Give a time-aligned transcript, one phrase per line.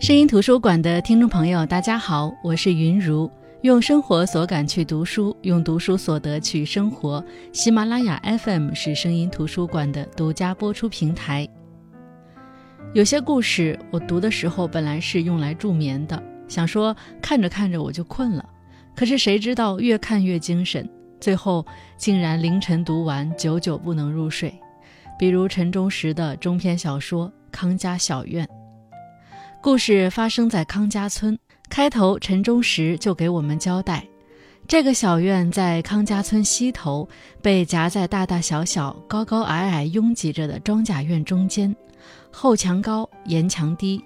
[0.00, 3.30] 声音图书馆的听众朋友，大家好，我是云如，
[3.60, 7.22] 用生活所感去读书，用读书所得去生活。
[7.52, 11.46] 喜马拉雅 FM 是声音图书馆的独家播出平台。
[12.94, 18.42] 有些故事我读的时候本来是用来助眠的，想说看着看着我就困了，
[18.96, 20.88] 可是谁知道越看越精神，
[21.20, 21.64] 最后
[21.98, 24.50] 竟然凌晨读完，久久不能入睡。
[25.18, 28.46] 比如陈忠实的中篇小说《康家小院》。
[29.62, 31.38] 故事发生在康家村，
[31.68, 34.02] 开头陈忠实就给我们交代，
[34.66, 37.06] 这个小院在康家村西头，
[37.42, 41.76] 被夹在大大小小、高高矮矮拥挤着的庄稼院中间，
[42.32, 44.02] 后墙高，沿墙低。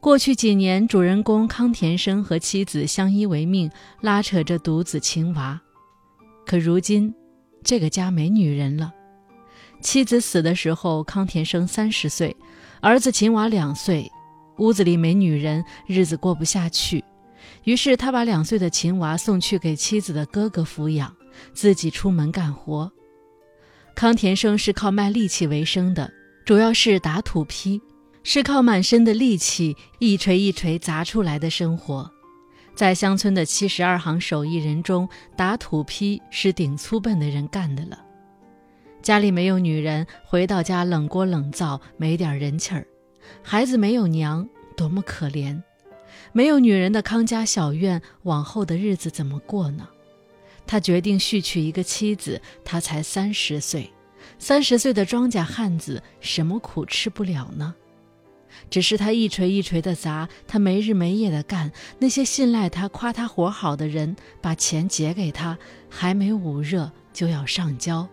[0.00, 5.60] 过去几年，主人公康田生和妻子相依为命，拉扯着独子秦娃。
[6.44, 7.14] 可如今，
[7.62, 8.92] 这个家没女人了。
[9.80, 12.36] 妻子死的时候，康田生三十岁，
[12.80, 14.10] 儿子秦娃两岁。
[14.58, 17.04] 屋子里没女人，日子过不下去。
[17.64, 21.14] 于是他把两岁的秦娃送去给妻子的哥哥抚养，
[21.52, 22.90] 自己出门干活。
[23.94, 26.10] 康田生是靠卖力气为生的，
[26.44, 27.80] 主要是打土坯，
[28.22, 32.10] 是靠满身的力气一锤一锤砸出来的生活。
[32.74, 38.00] 在乡村的七十二行手艺人中，打土坯是顶粗笨的人干的了。
[39.00, 42.86] 家里没有女人，回到家冷锅冷灶，没点人气儿。
[43.42, 45.62] 孩子没有娘，多么可怜！
[46.32, 49.88] 没有女人的康家小院，往后的日子怎么过呢？
[50.66, 52.40] 他决定续娶一个妻子。
[52.64, 53.92] 他才三十岁，
[54.38, 57.74] 三十岁的庄稼汉子，什么苦吃不了呢？
[58.70, 61.70] 只是他一锤一锤的砸，他没日没夜的干。
[61.98, 65.58] 那些信赖他、夸他活好的人，把钱结给他，
[65.90, 68.08] 还没捂热就要上交，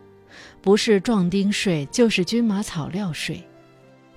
[0.62, 3.48] 不是壮丁税，就是军马草料税。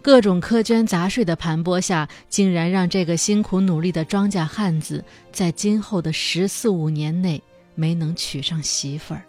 [0.04, 7.42] 各种苛捐杂税的盘剥下，竟然让这个辛苦努力的庄稼汉子，在今后的十四五年内
[7.74, 9.24] 没能娶上媳妇儿。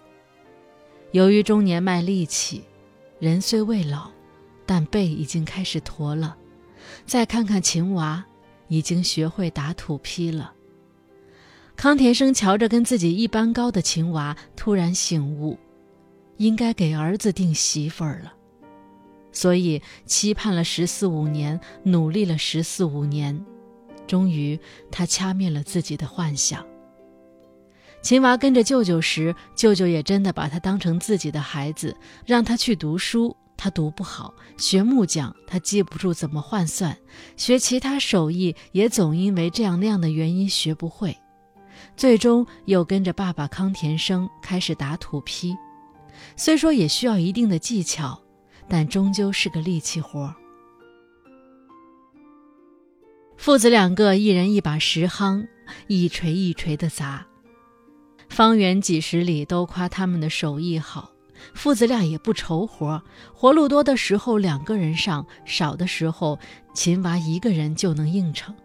[1.12, 2.62] 由于中年卖力气，
[3.20, 4.12] 人虽未老，
[4.66, 6.36] 但背已经开始驼了。
[7.06, 8.26] 再看看秦娃，
[8.68, 10.52] 已经学会打土坯了。
[11.78, 15.58] 康田生瞧着跟自己一般高的秦娃，突然醒悟，
[16.36, 18.34] 应该给儿子定媳妇儿了。
[19.36, 23.46] 所以期盼了十四五年，努力了十四五年，
[24.08, 24.58] 终于
[24.90, 26.66] 他掐灭了自己的幻想。
[28.02, 36.94] 秦娃跟着舅舅时，舅舅也真的把他当成自己的孩子，让他去读书，他读不好；学木匠，他记不住怎么换算；
[37.36, 41.18] 学其他手艺，也总因为这样那样的原因学不会。
[41.98, 45.58] 最终又跟着爸爸康田生开始打土坯，
[46.38, 48.22] 虽说也需要一定的技巧。
[48.68, 50.34] 但终究是个力气活。
[53.38, 55.46] 父子两个一人一把石夯，
[55.88, 57.26] 一锤一锤的砸。
[58.30, 61.12] 方圆几十里都夸他们的手艺好。
[61.54, 63.04] 父子俩也不愁活，
[63.34, 66.40] 活路多的时候两个人上，少的时候
[66.74, 68.56] 秦娃一个人就能应承。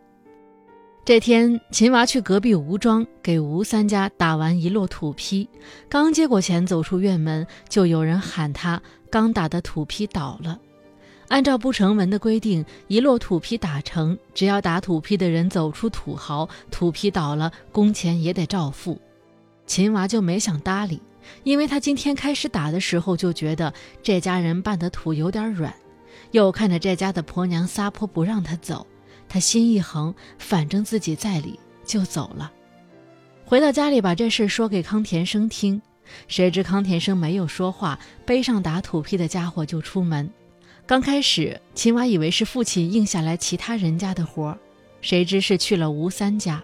[1.04, 5.48] 这天，秦娃去隔壁吴庄给吴三家打完一摞土坯，
[5.88, 8.80] 刚接过钱走出院门，就有人喊他。
[9.10, 10.58] 刚打的土坯倒了，
[11.28, 19.00] 按照不成文的规定，一摞土坯打成，只要打土坯的人走出土豪，土坯倒了，工钱也得照付。
[19.66, 21.02] 秦娃就没想搭理，
[21.42, 23.72] 因为他今天开始打的时候就觉得
[24.02, 25.74] 这家人办的土有点软，
[26.30, 28.86] 又看着这家的婆娘撒泼不让他走，
[29.28, 32.50] 他心一横，反正自己在理，就走了。
[33.44, 35.80] 回到家里，把这事说给康田生听。
[36.28, 40.30] 谁知康田生没有说话，背上打土坯的家伙就出门。
[40.86, 44.58] 刚开始，秦娃以为是父亲应下来其他人家的活儿，
[45.00, 46.62] 谁知是去了吴三家。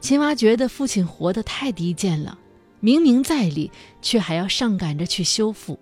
[0.00, 2.38] 秦娃觉得父亲活得太低贱了，
[2.80, 3.70] 明明在理，
[4.00, 5.78] 却还要上赶着去修复，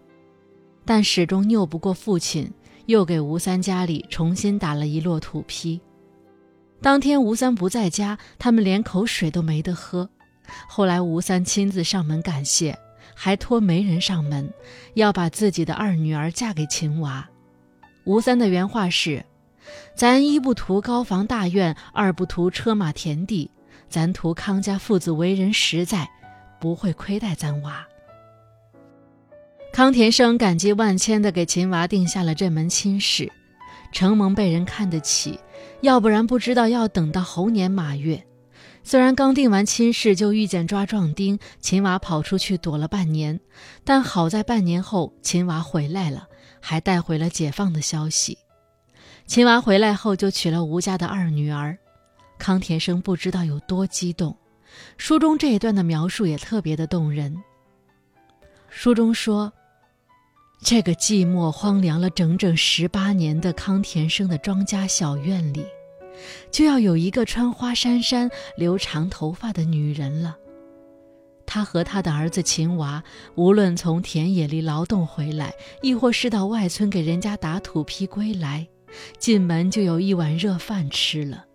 [0.85, 2.51] 但始终拗不过父亲，
[2.87, 5.81] 又给吴三家里重新打了一摞土坯。
[6.81, 10.09] 当天吴三不在家，他们连口水都没得喝。
[10.69, 12.77] 后来吴三亲自上门感谢。
[13.21, 14.49] 还托媒人上门，
[14.95, 17.29] 要把自己的二女儿嫁给秦娃。
[18.05, 19.25] 吴三的原话是
[19.97, 23.51] ：“咱一不图高房大院，二不图车马田地，
[23.89, 26.09] 咱图康家父子为人实在，
[26.61, 27.85] 不会亏待咱娃。”
[29.75, 33.29] 康田生感激万千地给秦娃定下了这门亲事，
[33.91, 35.41] 承蒙被人看得起，
[35.81, 38.25] 要不然不知道要等到猴年马月。
[38.83, 43.39] 虽然刚定完亲事就遇见抓壮丁，秦娃跑出去躲了半年，
[43.85, 46.27] 但好在半年后秦娃回来了，
[46.61, 48.39] 还带回了解放的消息。
[49.27, 51.77] 秦娃回来后就娶了吴家的二女儿。
[52.39, 54.35] 康田生不知道有多激动。
[54.97, 57.37] 书中这一段的描述也特别的动人。
[58.71, 59.53] 书中说，
[60.63, 65.67] 这个寂寞荒凉了整整十八年的康田生的庄家小院里，
[66.51, 70.37] 就要有一个穿花衫衫、留长头发的女人了。
[71.47, 73.03] 他和他的儿子秦娃，
[73.35, 78.69] 无论从田野里劳动回来，亦或是到外村给人家打土坯归来，
[79.19, 81.47] 进门就有一碗热饭吃了。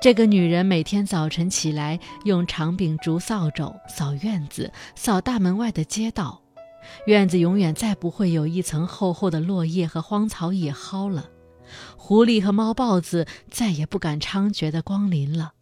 [0.00, 6.40] 这个女人每天早晨起来，用长柄竹扫帚扫院子，扫大门外的街道。
[7.06, 11.28] 院子永远再不会有一层厚厚的落叶和荒草野蒿了，
[12.04, 15.52] 狐狸和猫豹子再也不敢猖獗的光临了。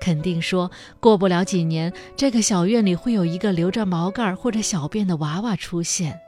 [0.00, 0.70] 肯定说
[1.00, 6.18] 过不了几年，这个小院里会有一个留着毛盖或者小辫的娃娃出现，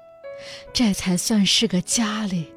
[0.75, 2.53] 这才算是个家里。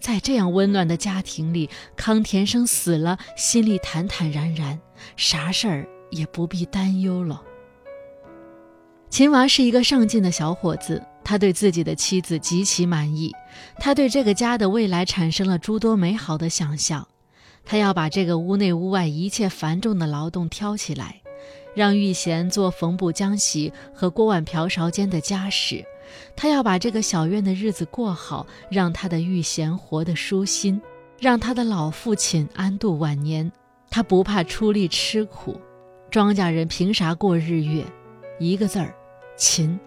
[0.00, 4.78] 在这样温暖的家庭里，康田生死了，心里坦坦然然，
[5.16, 7.42] 啥事儿也不必担忧了。
[9.10, 13.32] 秦娃是一个上进的小伙子，他对自己的妻子极其满意，
[13.78, 17.06] 他对这个家的未来产生了诸多美好的想象。
[17.64, 21.20] 他要把这个屋内屋外一切繁重的劳动挑起来，
[21.74, 25.84] 让玉贤做缝补浆洗和锅碗瓢勺间的家事。
[26.34, 30.80] 他要把这个小院的日子过好，让他的玉贤活得舒心，
[31.20, 33.52] 让他的老父亲安度晚年。
[33.90, 35.60] 他不怕出力吃苦，
[36.10, 37.84] 庄稼人凭啥过日月？
[38.40, 38.94] 一个字儿，
[39.36, 39.78] 勤。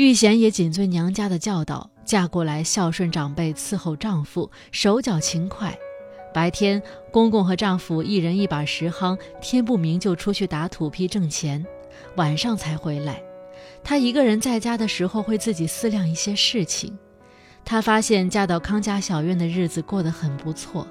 [0.00, 5.78] 玉贤也谨遵娘家的教导，嫁过来孝顺长辈，伺候丈夫，手脚勤快。
[6.32, 6.82] 白天，
[7.12, 11.62] 公公和丈夫一人一把石夯，天不明就出去打土坯挣钱，
[12.16, 13.22] 晚上才回来。
[13.84, 16.98] 她一个人在家的时候，会自己思量一些事情。
[17.62, 20.86] 她发现嫁到康家小院的日子过得很不错，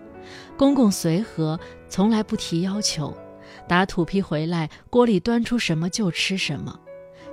[0.56, 1.60] 公公随和，
[1.90, 3.12] 从来不提要求。
[3.68, 6.80] 打土坯回来，锅里端出什么就吃什么。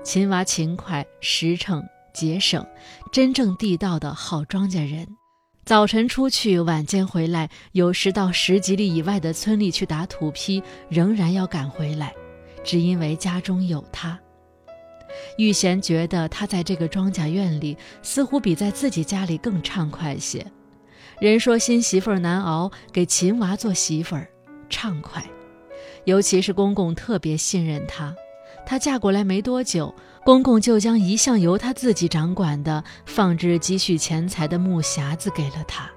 [0.06, 2.64] 秦娃勤快、实诚、节省，
[3.10, 5.04] 真正地道的好庄稼人。
[5.64, 12.14] 早晨出去，晚间回来，有时到十几里以外的村里去打土坯，仍然要赶回来，
[12.62, 14.16] 只因为家中有他。
[15.38, 20.46] 玉贤觉得他在这个庄稼院里，似乎比在自己家里更畅快些。
[21.18, 24.28] 人说新媳妇难熬，给秦娃做媳妇儿
[24.70, 25.26] 畅快。
[26.04, 28.14] 尤其是公公特别信任她，
[28.66, 35.88] 她嫁过来没多久，公公就将一向由她自己掌管的放置积蓄钱财的木匣子给了她，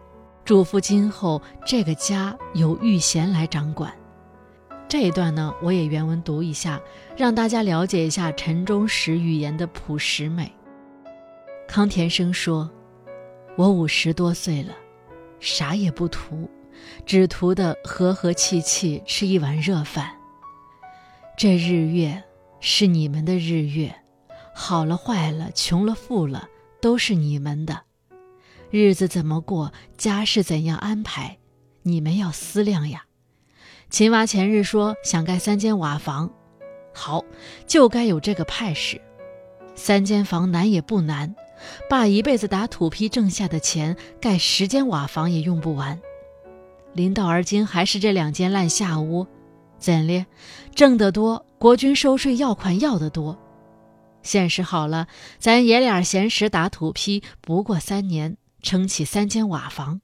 [0.45, 3.92] 嘱咐今后这个家由玉贤来掌管。
[4.88, 6.80] 这一段呢，我也原文读一下，
[7.18, 10.51] 让大家了解一下陈忠实语言的朴实美。
[11.68, 12.69] 康田生说
[13.57, 14.74] ：“我五十多岁了，
[15.39, 16.50] 啥也不图，
[17.06, 20.10] 只图的和和气气吃一碗热饭。
[21.38, 22.24] 这日月
[22.59, 23.95] 是你们的日月，
[24.53, 26.47] 好了坏了，穷了富了，
[26.81, 27.81] 都是你们的。
[28.69, 31.38] 日子怎么过，家事怎样安排，
[31.83, 33.06] 你们要思量呀。”
[33.89, 36.29] 秦娃前日说想盖三间瓦房，
[36.94, 37.23] 好，
[37.65, 39.01] 就该有这个派势。
[39.73, 41.33] 三间房难也不难，
[41.89, 45.99] 爸一辈子打土坯挣下的钱，盖十间瓦房也用不完。
[46.94, 49.25] 临到而今还是这两间烂下屋，
[49.80, 50.28] 怎咧？
[50.75, 53.37] 挣得多，国君收税要款要得多。
[54.23, 55.07] 现实好了，
[55.39, 59.99] 咱爷俩闲时打土坯，不过三年，撑起三间瓦房。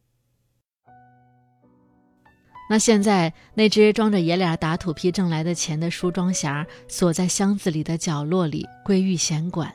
[2.69, 9.73] 那现在，那只装着爷俩打土坯挣来的钱的梳妆匣，锁在箱子里的角落里，归玉贤管。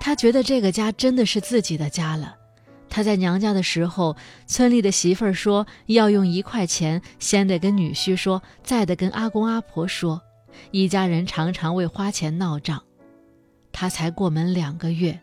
[0.00, 2.36] 他觉得这个家真的是自己的家了。
[2.90, 4.14] 他在娘家的时候，
[4.46, 10.20] 村里的媳妇儿说要用一块钱，先得跟女婿说，再得跟阿公阿婆说，
[10.70, 12.82] 一家人常常为花钱闹账。
[13.72, 15.20] 他才过门两个月，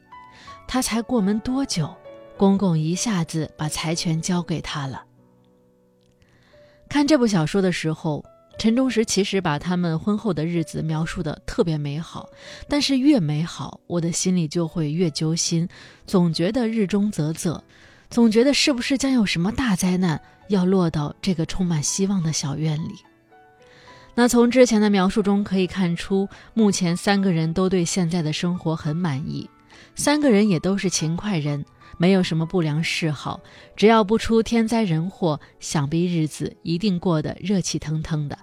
[0.67, 1.93] 他才过门多久，
[2.37, 5.03] 公公一下子把财权交给他了。
[6.89, 8.25] 看这部小说的时候，
[8.57, 12.29] 陈忠实其实把他们婚后的日子描述的特别美好，
[12.67, 15.67] 但是越美好，我的心里就会越揪心，
[16.05, 17.63] 总觉得日中啧啧，
[18.09, 22.95] 总觉得是不是将有什么大灾难要落到这个充满希望的小院里。
[24.13, 29.49] 那从之前的描述中可以看出，目前三个人都对现在的生活很满意，
[29.95, 31.63] 三个人也都是勤快人。
[31.97, 33.39] 没有什么不良嗜好，
[33.75, 38.37] 只要不出天灾人祸，想必日子一定过得热气腾腾的。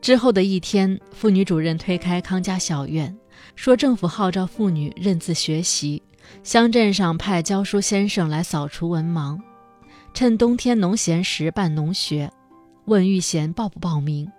[0.00, 3.16] 之后的一天，妇女主任推开康家小院，
[3.54, 6.02] 说政府号召妇女认字学习，
[6.42, 9.38] 乡镇上派教书先生来扫除文盲，
[10.12, 12.28] 趁冬天农闲时办农学，
[12.86, 14.30] 问玉贤报不报名。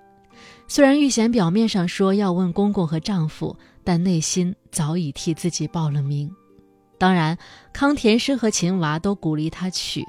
[0.68, 6.30] 虽然玉贤表面上说要问公公和丈夫，但内心早已替自己报了名。
[6.98, 7.38] 当然，
[7.74, 10.04] 康田生和秦娃都鼓励他去。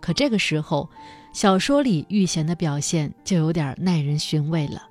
[0.00, 0.88] 可这个时候，
[1.32, 4.82] 小说里玉贤的表现就有点耐人寻味了。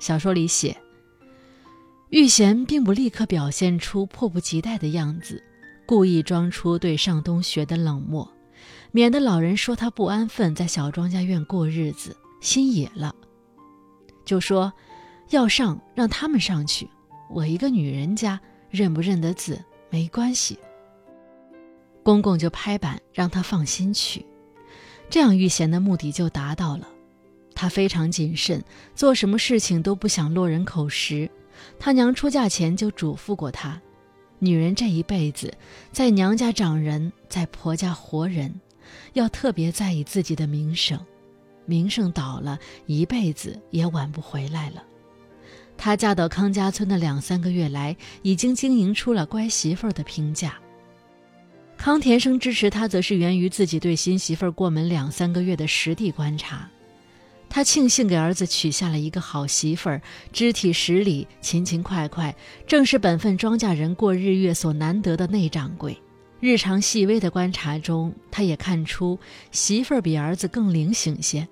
[0.00, 0.76] 小说里写，
[2.10, 5.42] 玉贤并不立刻表现出迫不及待的样子，
[5.86, 8.28] 故意装出对尚东学的冷漠，
[8.94, 13.12] 免得老人说他不安分，在小庄稼院过日子，心野了。
[14.24, 14.72] 就说
[15.30, 16.88] 要上，让他们上去。
[17.28, 19.60] 我一个女人家，认不认得字
[19.90, 20.56] 没关系。
[22.04, 24.24] 公公就拍板，让他放心去。
[25.10, 26.88] 这样玉贤的目的就达到了。
[27.52, 28.62] 他非常谨慎，
[28.94, 31.28] 做什么事情都不想落人口实。
[31.80, 33.80] 他娘出嫁前就嘱咐过他：
[34.38, 35.52] 女人这一辈子，
[35.90, 38.60] 在娘家长人，在婆家活人，
[39.12, 40.98] 要特别在意自己的名声。
[41.66, 44.82] 名声倒了，一辈子也挽不回来了。
[45.76, 50.58] 她嫁到康家村的两三个月来，已经经营出了乖媳妇儿的评价。
[51.76, 56.68] 康田生支持她，则是源于自己对新媳妇儿过门两三个月的实地观察。
[57.48, 62.34] 他庆幸给儿子娶下了一个好媳妇儿，知体识礼，勤勤快快，
[62.66, 65.96] 正是本分庄稼人过日月所难得的内掌柜。
[66.40, 69.18] 日常细微的观察中，他也看出
[69.50, 71.48] 媳妇儿比儿子更灵醒些。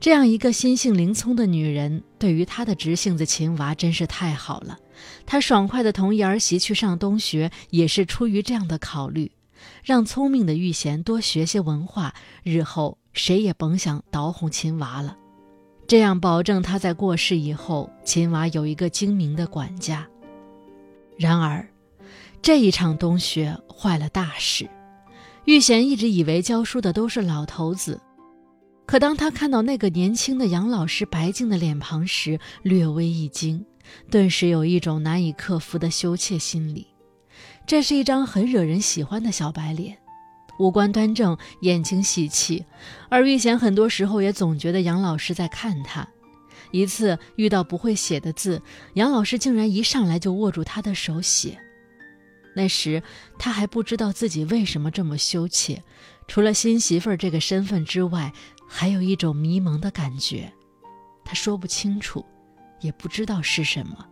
[0.00, 4.78] 这样一个心性灵聪的女人，对于他的直性子秦娃真是太好了。
[5.24, 9.30] 他爽快地同意儿媳去上东学，也是出于这样的考虑，
[9.82, 15.16] 让聪明的玉贤多学些文化，日后谁也甭想倒哄秦娃了。
[15.86, 20.06] 这样保证他在过世以后，秦娃有一个精明的管家。
[21.16, 21.66] 然而，
[22.44, 24.68] 这一场冬学坏了大事。
[25.46, 27.98] 玉贤一直以为教书的都是老头子。
[28.84, 33.64] 可当他看到那个年轻的杨老师白净的脸庞时，略微一惊，
[34.10, 36.86] 顿时有一种难以克服的羞怯心理。
[37.66, 39.96] 这是一张很惹人喜欢的小白脸，
[40.58, 42.66] 五官端正，眼睛细气，
[43.08, 46.06] 而玉贤很多时候也总觉得杨老师在看他。
[46.72, 48.60] 一次遇到不会写的字，
[48.96, 51.58] 杨老师竟然一上来就握住他的手写。
[52.54, 53.02] 那时
[53.38, 55.82] 他还不知道自己为什么这么羞怯，
[56.26, 58.32] 除了新媳妇儿这个身份之外。
[58.66, 60.50] 还有一种迷蒙的感觉，
[61.22, 62.24] 他说不清楚，
[62.80, 64.04] 也不知道是什么。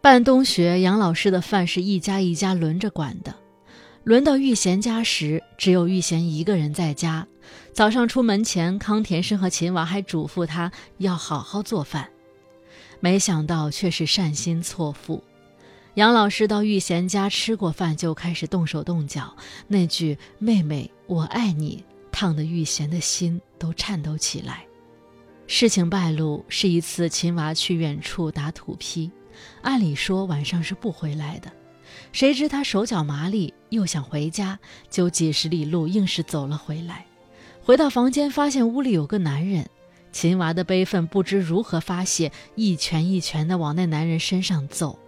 [0.00, 3.36] 办冬学，杨老师的饭是一家一家轮着管的。
[4.02, 7.28] 轮到玉贤家时，只有玉贤一个人在家。
[7.72, 12.08] 早上出门前，康田生和秦娃还嘱咐他要好好做饭。
[13.00, 15.22] 没想到却是善心错付。
[15.94, 19.36] 杨老师到玉贤家吃过饭，就开始动手动脚。
[19.68, 21.84] 那句“妹妹，我爱你”。
[22.10, 24.64] 烫得玉贤的心都颤抖起来。
[25.48, 29.10] 事情败露是一次秦娃去远处打土坯，
[29.62, 31.50] 按理说晚上是不回来的，
[32.12, 34.58] 谁知他手脚麻利，又想回家，
[34.88, 37.04] 就几十里路硬是走了回来。
[37.62, 39.68] 回到房间，发现屋里有个男人。
[40.12, 44.98] 秦娃的悲愤不知如何发泄，一拳一拳地往那男人身上揍。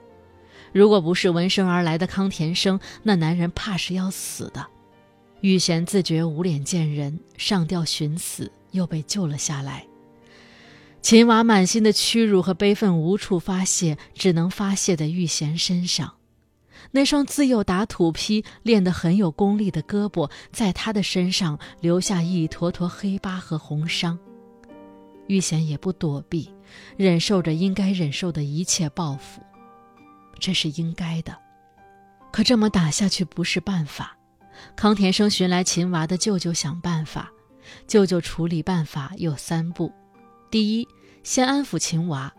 [0.76, 4.66] 如果不是闻声而来的康田生，那男人怕是要死的。
[5.40, 9.86] 玉贤自觉无脸见人，上吊寻死，又被救了下来。
[11.00, 16.12] 秦娃满心的屈辱和悲愤无处发泄，只能发泄在玉贤身上。
[16.90, 24.18] 那双自幼打土坯练得很有功力的胳膊，在他的身上留下一坨坨黑疤和红伤。
[25.26, 26.50] 玉贤也不躲避，
[26.98, 29.40] 忍受着应该忍受的一切报复。
[30.38, 31.36] 这是应该的，
[32.32, 34.16] 可这么打下去不是办法。
[34.74, 37.30] 康田生寻来秦娃的舅舅想办法，
[37.86, 39.92] 舅舅处理办法有三步：
[40.50, 40.88] 第一，
[41.22, 42.32] 先安抚秦娃，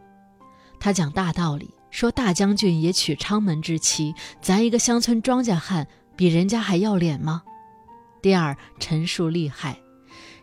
[0.79, 7.43] 他讲大道理，说大将军也娶昌门之妻，咱一个乡村庄稼汉比人家还要脸吗？
[8.21, 9.79] 第二，陈述利害，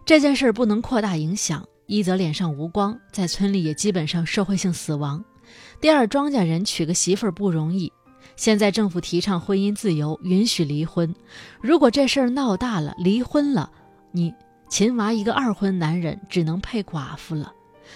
[0.07, 5.21] 这件事不能扩大影响，一则脸上无光，在村里也基本上社会性死亡；
[5.81, 7.93] 第二，庄稼人娶个媳妇儿不容易。
[8.37, 11.15] 现在政府提倡婚姻自由，允许离婚。
[11.61, 13.71] 如果这事儿闹大了，离婚了，
[14.11, 14.35] 你
[14.69, 17.53] 秦娃一个二婚男人只能配寡妇了。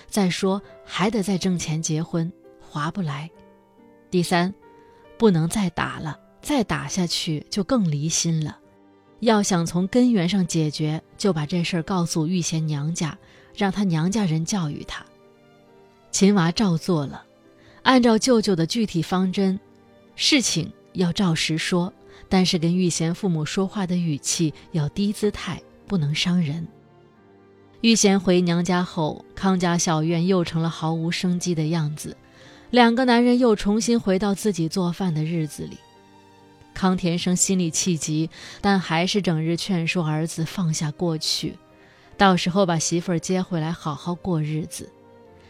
[0.06, 3.28] 再说还得再挣钱结婚，划不来。
[4.10, 4.54] 第三，
[5.16, 8.58] 不能再打了，再打下去就更离心了。
[9.20, 13.18] 要想从根源上解决，就把这事儿告诉玉贤娘家，
[13.56, 15.04] 让他娘家人教育他。
[16.12, 17.24] 秦娃照做了，
[17.88, 19.58] 按照舅舅的具体方针。
[20.14, 21.90] 事情要照实说，
[22.28, 26.68] 但是跟玉贤父母说话的语气要低姿态，不能伤人。
[27.80, 32.14] 玉贤回娘家后，康家小院又成了毫无生机的样子，
[32.68, 35.78] 两个男人又重新回到自己做饭的日子里。
[36.74, 38.28] 康田生心里气急，
[38.60, 41.56] 但还是整日劝说儿子放下过去，
[42.18, 44.92] 到时候把媳妇儿接回来，好好过日子。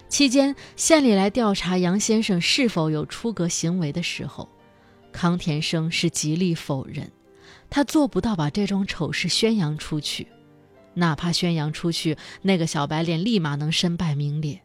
[0.09, 4.49] 期间，县里来调查杨先生是否有出格行为的时候，
[5.13, 7.11] 康田生是极力否认，
[7.69, 10.27] 他做不到把这桩丑事宣扬出去，
[10.95, 14.63] 哪怕宣扬出去，那个小白脸立马能身败名裂。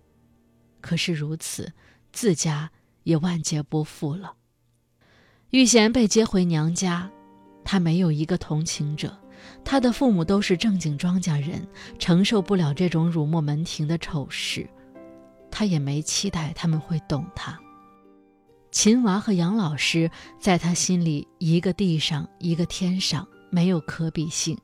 [0.79, 1.73] 可是如此，
[2.13, 2.71] 自家
[3.03, 4.33] 也万劫不复了。
[5.49, 7.11] 玉贤被接回娘家，
[7.65, 9.15] 他没有一个同情者。
[9.65, 11.67] 他的父母都是正经庄稼人，
[11.99, 14.65] 承受不了这种辱没门庭的丑事。
[15.55, 17.59] 他也没期待他们会懂他。
[18.71, 24.57] 秦娃和杨老师在他心里一个地上一个天上，没有可比性。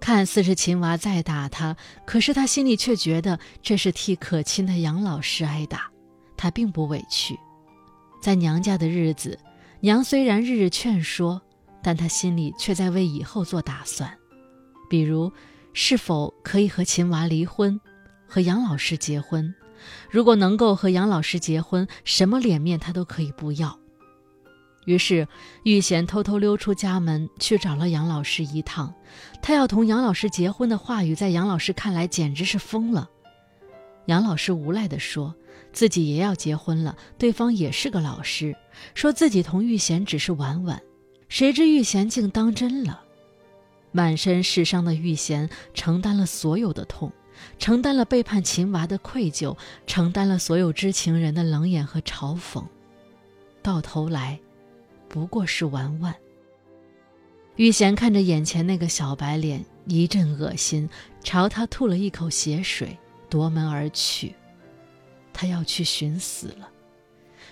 [0.00, 5.88] 看似是秦娃在打他，可是他心里却觉得这是替可亲的杨老师挨打，
[6.36, 7.38] 他并不委屈。
[8.20, 9.38] 在娘家的日子。
[9.80, 11.40] 娘虽然日日劝说，
[11.80, 14.12] 但他心里却在为以后做打算，
[14.90, 15.32] 比如
[15.72, 17.80] 是否可以和秦娃离婚，
[18.26, 19.54] 和杨老师结婚。
[20.10, 23.78] 如果能够和杨老师结婚，什么脸面他都可以不要。
[24.84, 25.28] 于是
[25.64, 28.94] 玉贤偷偷溜出家门，去找了杨老师一趟。
[29.42, 33.08] 他要同杨老师结婚的话语，在杨老师看来简直是疯了。
[34.06, 35.34] 杨老师无赖地说。
[35.70, 38.56] 自己也要结婚了，对方也是个老师，
[38.94, 40.82] 说自己同玉贤只是玩玩，
[41.28, 43.02] 谁知玉贤竟当真了。
[43.92, 47.12] 满身是伤的玉贤承担了所有的痛，
[47.58, 52.64] 承担了背叛秦娃的愧疚，承担了所有知情人的冷眼和嘲讽，
[53.62, 54.38] 到头来，
[55.08, 56.14] 不过是玩玩。
[57.56, 60.88] 玉贤看着眼前那个小白脸，一阵恶心，
[61.24, 62.96] 朝他吐了一口血水，
[63.28, 64.34] 夺门而去。
[65.32, 66.68] 他要去寻死了，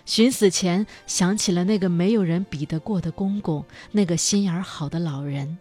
[0.05, 5.59] 寻死前想起了那个没有人比得过的公公，那个心眼好的老人，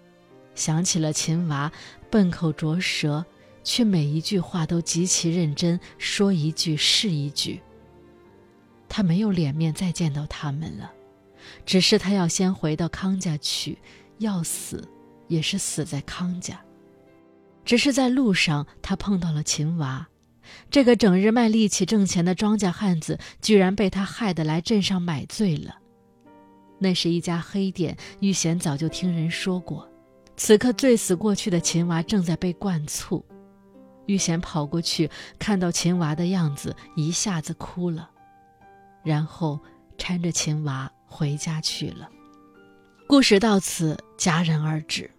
[0.54, 1.72] 想起了秦娃
[2.10, 3.26] 笨口拙舌，
[3.66, 7.62] 却每一句话都极其认真，说一句是一句。
[8.88, 10.90] 他没有脸面再见到他们了，
[11.66, 13.78] 只是他要先回到康家去，
[14.20, 14.88] 要死
[15.28, 16.62] 也是死在康家。
[17.66, 20.08] 只是在路上，他碰到了秦娃。
[20.70, 25.80] 这个整日卖力气挣钱的庄稼汉子，居然被他害得来镇上买醉了。
[26.78, 29.90] 那是一家黑店，玉贤早就听人说过。
[30.38, 33.26] 此刻醉死过去的秦娃正在被灌醋，
[34.06, 38.10] 玉贤跑过去，看到秦娃的样子，一下子哭了，
[39.04, 39.60] 然后
[39.98, 42.10] 搀着秦娃回家去了。
[43.08, 45.12] 故事到此戛然而止。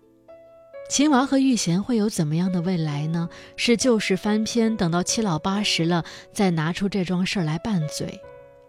[0.88, 3.28] 秦娃和玉贤会有怎么样的未来呢？
[3.56, 8.20] 是旧事翻篇，等到七老八十了再拿出这桩事来拌嘴，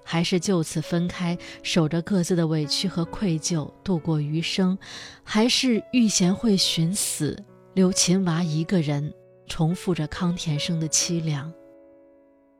[0.03, 4.75] 还是就此分开，守着各自的委屈和愧疚度过余生？
[5.23, 7.43] 还是玉贤会寻死，
[7.75, 9.13] 留秦娃一个人，
[9.47, 11.51] 重复着康田生的凄凉？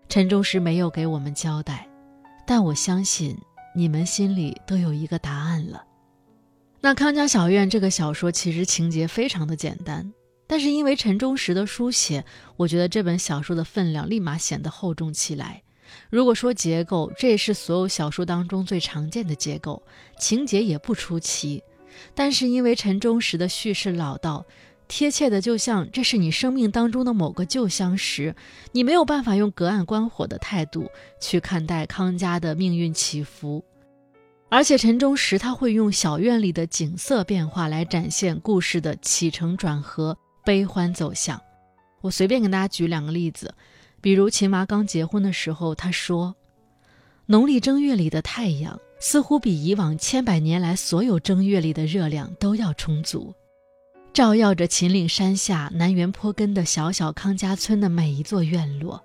[0.09, 1.87] 陈忠实没有给我们交代，
[2.45, 3.37] 但我相信
[3.75, 5.83] 你们心里都有一个答案了。
[6.79, 10.13] 那《康家小院》这个小说其实情节非常的简单，
[10.47, 12.23] 但是因为陈忠实的书写，
[12.55, 15.63] 我觉得这本小说的分量立马显得厚重起来。
[16.09, 19.81] 如果说结构，这也是所有小说当中最常见的结构，
[20.19, 21.63] 情节也不出奇。
[22.13, 24.45] 但是因为陈忠实的叙事老道，
[24.87, 28.35] 贴切的就像这是你生命当中的某个旧相识，
[28.71, 33.63] 你没有办法用隔岸观火的态度去看待康家的命运起伏。
[34.49, 41.41] 而且陈忠实他会用小院里的景色变化来展现故事的起承转合、悲欢走向。
[41.99, 43.53] 我随便给大家举两个例子，
[43.99, 46.33] 比如秦娃刚结婚的时候，他说
[47.27, 53.33] ：“农历正月里的太阳似乎比以往千百年来所有正月里的热量都要充足，
[54.13, 59.03] 照耀着秦岭山下南园坡根的小小康家村的每一座院落。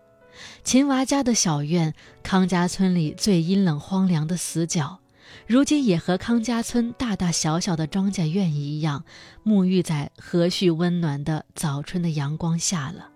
[0.65, 4.99] 秦娃家的小院，康家村里最阴冷荒凉的死角。”
[5.47, 9.05] 如今也和康家村大大小小的庄稼院一样，
[9.45, 13.09] 沐浴在和煦温暖的早春的阳光下了。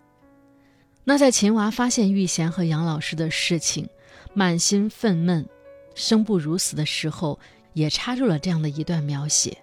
[1.05, 3.88] 那在秦娃发现玉贤和杨老师的事情，
[4.33, 5.46] 满心愤懑、
[5.94, 7.38] 生不如死的时候，
[7.75, 9.59] 也插入了这样的一段描写。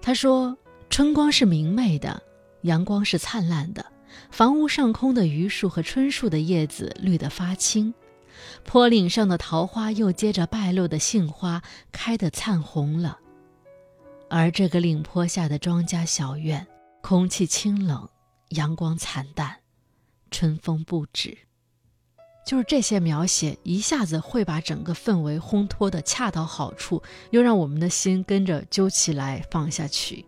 [0.00, 0.56] 他说
[0.94, 2.22] ：“春光是明媚的，
[2.60, 3.84] 阳光是灿烂的，
[4.30, 7.92] 房屋上空的榆树和椿树的叶子绿得发青。”
[8.62, 13.18] 坡岭上的桃花又接着败落的杏花开得灿红了。
[14.30, 16.64] 而这个岭坡下的庄家小院，
[17.02, 18.08] 空气清冷，
[18.50, 19.56] 阳光惨淡，
[20.30, 21.36] 春风不止。
[22.46, 27.02] 就是这些描写，一下子会把整个氛围烘托的恰到好处，
[27.32, 30.24] 又让我们的心跟着揪起来放下去。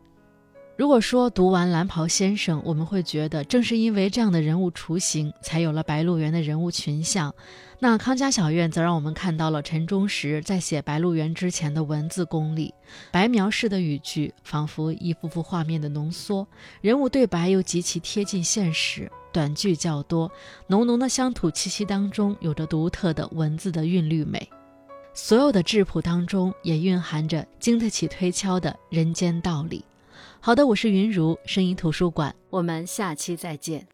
[0.77, 7.35] 如果说读完《蓝袍先生》，我们会觉得正是因为这样的人物雏形，才有了《白鹿原》的人物群像。
[7.79, 12.75] 那康家小院则让我们看到了陈忠实在写《白鹿原》之前的文字功力，
[13.11, 16.47] 白描式的语句仿佛一幅幅画面的浓缩，
[16.83, 20.31] 人物对白又极其贴近现实，短句较多，
[20.67, 24.47] 浓浓的乡土气息当中有着独特的文字的韵律美，
[25.15, 29.83] 所有的质朴当中也蕴含着经得起推敲的人间道理。
[30.41, 33.87] 好的，我是云如声音图书馆，我们下期再见。